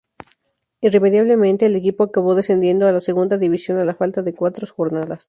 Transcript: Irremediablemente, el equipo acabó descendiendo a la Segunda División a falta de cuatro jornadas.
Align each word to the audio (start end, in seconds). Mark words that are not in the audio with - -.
Irremediablemente, 0.81 1.67
el 1.67 1.75
equipo 1.75 2.03
acabó 2.03 2.33
descendiendo 2.33 2.87
a 2.87 2.91
la 2.91 2.99
Segunda 3.01 3.37
División 3.37 3.87
a 3.87 3.93
falta 3.93 4.23
de 4.23 4.33
cuatro 4.33 4.65
jornadas. 4.75 5.19